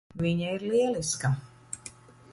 Viņa 0.21 0.47
ir 0.55 0.65
lieliska. 0.71 1.33